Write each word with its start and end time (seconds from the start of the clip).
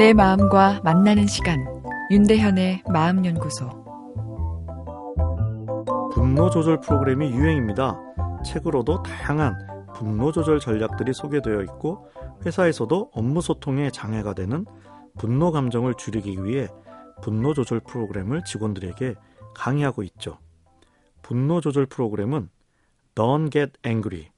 내 0.00 0.14
마음과 0.14 0.80
만나는 0.82 1.26
시간 1.26 1.62
윤대현의 2.10 2.84
마음연구소 2.90 3.68
분노 6.14 6.48
조절 6.48 6.80
프로그램이 6.80 7.30
유행입니다. 7.30 8.00
책으로도 8.42 9.02
다양한 9.02 9.54
분노 9.94 10.32
조절 10.32 10.58
전략들이 10.58 11.12
소개되어 11.12 11.60
있고 11.64 12.08
회사에서도 12.46 13.10
업무 13.12 13.42
소통에 13.42 13.90
장애가 13.90 14.32
되는 14.32 14.64
분노 15.18 15.52
감정을 15.52 15.92
줄이기 15.98 16.42
위해 16.44 16.68
분노 17.20 17.52
조절 17.52 17.80
프로그램을 17.80 18.42
직원들에게 18.44 19.16
강의하고 19.54 20.02
있죠. 20.04 20.38
분노 21.20 21.60
조절 21.60 21.84
프로그램은 21.84 22.48
Don't 23.14 23.52
get 23.52 23.72
angry. 23.84 24.30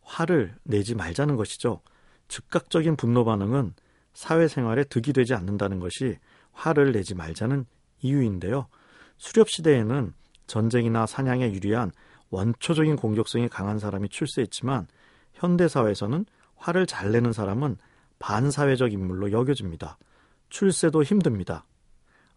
화를 0.00 0.54
내지 0.62 0.94
말자는 0.94 1.36
것이죠. 1.36 1.82
즉각적인 2.28 2.96
분노 2.96 3.26
반응은 3.26 3.74
사회생활에 4.12 4.84
득이 4.84 5.12
되지 5.12 5.34
않는다는 5.34 5.80
것이 5.80 6.18
화를 6.52 6.92
내지 6.92 7.14
말자는 7.14 7.66
이유인데요. 8.02 8.66
수렵 9.18 9.48
시대에는 9.50 10.12
전쟁이나 10.46 11.06
사냥에 11.06 11.52
유리한 11.52 11.92
원초적인 12.30 12.96
공격성이 12.96 13.48
강한 13.48 13.78
사람이 13.78 14.08
출세했지만 14.08 14.86
현대 15.34 15.68
사회에서는 15.68 16.26
화를 16.56 16.86
잘 16.86 17.12
내는 17.12 17.32
사람은 17.32 17.76
반사회적 18.18 18.92
인물로 18.92 19.32
여겨집니다. 19.32 19.98
출세도 20.48 21.02
힘듭니다. 21.02 21.64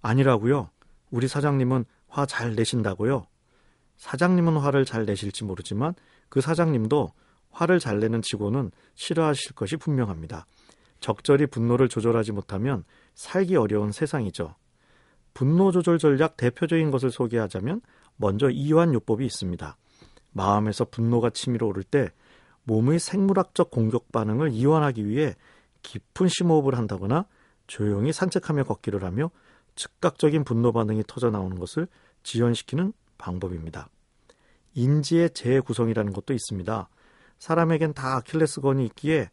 아니라고요? 0.02 0.70
우리 1.12 1.28
사장님은 1.28 1.86
화 2.08 2.26
잘 2.26 2.56
내신다고요? 2.56 3.26
사장님은 3.98 4.58
화를 4.58 4.86
잘 4.86 5.06
내실지 5.06 5.44
모르지만 5.44 5.94
그 6.30 6.42
사장님도 6.42 7.12
화를 7.52 7.80
잘 7.80 8.00
내는 8.00 8.22
직원은 8.22 8.72
싫어하실 8.96 9.54
것이 9.54 9.78
분명합니다. 9.78 10.46
적절히 11.04 11.48
분노를 11.48 11.90
조절하지 11.90 12.32
못하면 12.32 12.86
살기 13.14 13.58
어려운 13.58 13.92
세상이죠. 13.92 14.56
분노 15.34 15.74
조절 15.74 15.98
전략 15.98 16.38
대표적인 16.38 16.92
것을 16.92 17.12
소개하자면 17.12 17.82
먼저 18.16 18.50
이완요법이 18.50 19.26
있습니다. 19.26 19.76
마음에서 20.32 20.86
분노가 20.86 21.30
치밀어 21.30 21.68
오를 21.68 21.84
때 21.84 22.10
몸의 22.64 23.00
생물학적 23.00 23.70
공격 23.70 24.14
반응을 24.14 24.54
이완하기 24.54 25.06
위해 25.06 25.36
깊은 25.82 26.30
심호흡을 26.30 26.78
한다거나 26.78 27.26
조용히 27.68 28.14
산책하며 28.14 28.64
걷기를 28.64 29.04
하며 29.04 29.30
즉각적인 29.76 30.46
분노 30.46 30.72
반응이 30.72 31.04
터져 31.06 31.32
나오는 31.32 31.60
것을 31.60 31.86
지연시키는 32.24 32.94
방법입니다. 33.18 33.90
인지의 34.74 35.32
재구성이라는 35.32 36.14
것도 36.14 36.34
있습니다. 36.34 36.88
사람에겐 37.40 37.94
다 37.94 38.16
아킬레스건이 38.16 38.86
있기에 38.86 39.28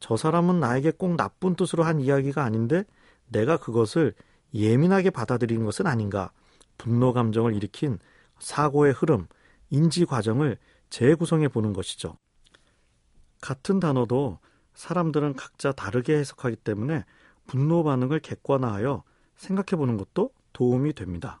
저 0.00 0.16
사람은 0.16 0.60
나에게 0.60 0.92
꼭 0.92 1.16
나쁜 1.16 1.54
뜻으로 1.54 1.84
한 1.84 2.00
이야기가 2.00 2.44
아닌데 2.44 2.84
내가 3.28 3.56
그것을 3.56 4.14
예민하게 4.54 5.10
받아들이는 5.10 5.64
것은 5.64 5.86
아닌가. 5.86 6.30
분노 6.78 7.12
감정을 7.12 7.54
일으킨 7.54 7.98
사고의 8.38 8.92
흐름, 8.92 9.26
인지 9.70 10.04
과정을 10.04 10.58
재구성해 10.90 11.48
보는 11.48 11.72
것이죠. 11.72 12.16
같은 13.40 13.80
단어도 13.80 14.38
사람들은 14.74 15.34
각자 15.34 15.72
다르게 15.72 16.16
해석하기 16.18 16.56
때문에 16.56 17.04
분노 17.46 17.82
반응을 17.82 18.20
객관화하여 18.20 19.02
생각해 19.36 19.78
보는 19.78 19.96
것도 19.96 20.30
도움이 20.52 20.94
됩니다. 20.94 21.40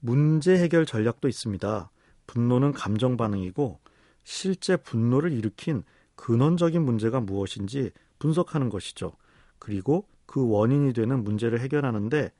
문제 0.00 0.56
해결 0.56 0.86
전략도 0.86 1.28
있습니다. 1.28 1.90
분노는 2.26 2.72
감정 2.72 3.16
반응이고 3.16 3.80
실제 4.22 4.76
분노를 4.76 5.32
일으킨 5.32 5.82
근원적인 6.18 6.84
문제가 6.84 7.20
무엇인지 7.20 7.92
분석하는 8.18 8.68
것이죠. 8.70 9.12
그리고 9.60 10.06
그 10.26 10.46
원인이 10.46 10.92
되는 10.92 11.22
문제를 11.22 11.60
해결하는데 11.60 12.32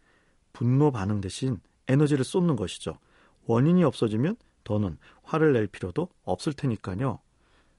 분노 0.52 0.90
반응 0.90 1.20
대신 1.20 1.60
에너지를 1.86 2.24
쏟는 2.24 2.56
것이죠. 2.56 2.98
원인이 3.46 3.84
없어지면 3.84 4.36
더는 4.64 4.98
화를 5.22 5.52
낼 5.52 5.68
필요도 5.68 6.08
없을 6.24 6.52
테니까요. 6.52 7.20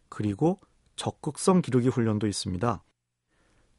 그리고 0.07 0.57
적극성 0.95 1.61
기르기 1.61 1.89
훈련도 1.89 2.27
있습니다. 2.27 2.81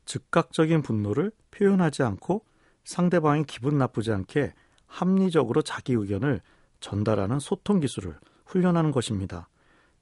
즉각적인 0.04 0.82
분노를 0.82 1.32
표현하지 1.50 2.02
않고 2.02 2.44
상대방이 2.84 3.44
기분 3.44 3.78
나쁘지 3.78 4.12
않게 4.12 4.52
합리적으로 4.86 5.62
자기 5.62 5.94
의견을 5.94 6.42
전달하는 6.80 7.38
소통 7.38 7.80
기술을 7.80 8.18
훈련하는 8.44 8.92
것입니다. 8.92 9.48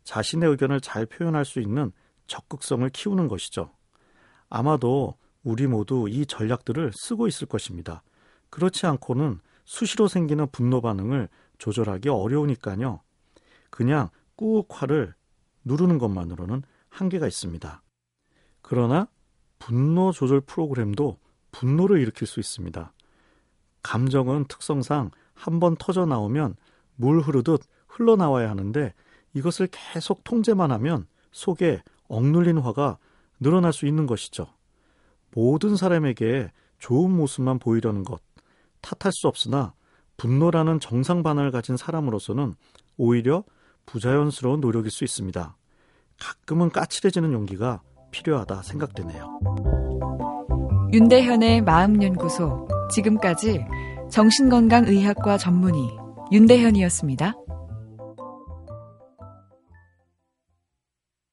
자신의 0.02 0.50
의견을 0.50 0.80
잘 0.80 1.06
표현할 1.06 1.44
수 1.44 1.60
있는 1.60 1.92
적극성을 2.28 2.88
키우는 2.90 3.26
것이죠. 3.28 3.72
아마도 4.48 5.16
우리 5.42 5.66
모두 5.66 6.06
이 6.08 6.24
전략들을 6.26 6.92
쓰고 6.94 7.26
있을 7.26 7.46
것입니다. 7.48 8.02
그렇지 8.50 8.86
않고는 8.86 9.40
수시로 9.64 10.08
생기는 10.08 10.46
분노 10.50 10.80
반응을 10.80 11.28
조절하기 11.58 12.08
어려우니까요. 12.08 13.00
그냥 13.70 14.08
꾹 14.36 14.66
화를 14.70 15.14
누르는 15.64 15.98
것만으로는 15.98 16.62
한계가 16.88 17.26
있습니다. 17.26 17.82
그러나 18.62 19.08
분노 19.58 20.12
조절 20.12 20.40
프로그램도 20.40 21.18
분노를 21.50 22.00
일으킬 22.00 22.26
수 22.26 22.40
있습니다. 22.40 22.92
감정은 23.82 24.44
특성상 24.46 25.10
한 25.34 25.60
번 25.60 25.76
터져 25.76 26.04
나오면 26.04 26.56
물 26.96 27.20
흐르듯 27.20 27.62
흘러나와야 27.86 28.50
하는데 28.50 28.92
이것을 29.34 29.68
계속 29.70 30.24
통제만 30.24 30.72
하면 30.72 31.06
속에 31.32 31.82
억눌린 32.08 32.58
화가 32.58 32.98
늘어날 33.40 33.72
수 33.72 33.86
있는 33.86 34.06
것이죠. 34.06 34.46
모든 35.34 35.76
사람에게 35.76 36.50
좋은 36.78 37.10
모습만 37.10 37.58
보이려는 37.58 38.04
것 38.04 38.20
탓할 38.80 39.12
수 39.12 39.28
없으나 39.28 39.74
분노라는 40.16 40.80
정상 40.80 41.22
반응을 41.22 41.50
가진 41.50 41.76
사람으로서는 41.76 42.54
오히려 42.96 43.44
부자연스러운 43.86 44.60
노력일 44.60 44.90
수 44.90 45.04
있습니다. 45.04 45.56
가끔은 46.18 46.70
까칠해지는 46.70 47.32
용기가 47.32 47.80
필요하다 48.10 48.62
생각되네요. 48.62 49.38
윤대현의 50.92 51.62
마음연구소 51.62 52.66
지금까지 52.90 53.64
정신건강의학과 54.10 55.38
전문의 55.38 55.96
윤대현이었습니다. 56.32 57.34